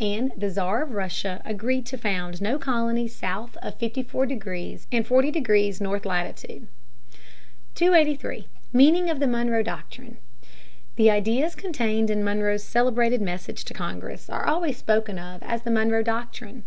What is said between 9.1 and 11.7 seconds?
the Monroe Doctrine.] 283. Meaning of the Monroe Doctrine. The ideas